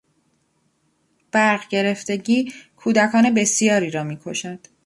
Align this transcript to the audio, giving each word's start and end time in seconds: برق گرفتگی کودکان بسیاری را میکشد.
برق 1.31 1.67
گرفتگی 1.67 2.53
کودکان 2.75 3.33
بسیاری 3.33 3.91
را 3.91 4.03
میکشد. 4.03 4.59